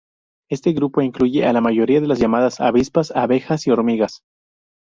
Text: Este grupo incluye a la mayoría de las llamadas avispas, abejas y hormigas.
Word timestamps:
Este 0.49 0.71
grupo 0.73 1.03
incluye 1.03 1.45
a 1.45 1.53
la 1.53 1.61
mayoría 1.61 2.01
de 2.01 2.07
las 2.07 2.17
llamadas 2.17 2.59
avispas, 2.59 3.11
abejas 3.15 3.67
y 3.67 3.69
hormigas. 3.69 4.23